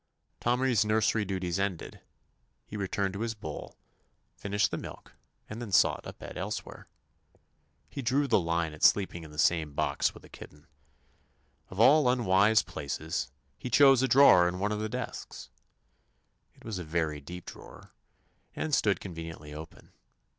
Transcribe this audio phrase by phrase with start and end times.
[0.39, 2.01] Tommy's nursery duties ended,
[2.65, 3.77] he returned to his bowl,
[4.35, 5.13] finished the milk,
[5.47, 6.87] and then sought a bed elsewhere.
[7.87, 10.65] He drew the line at sleeping in the same box with a kitten.
[11.69, 13.29] Of all unwise places,
[13.59, 15.51] he chose a drawer in one of the desks.
[16.55, 17.91] It was a very deep drawer,
[18.55, 19.91] and stood conveniently open.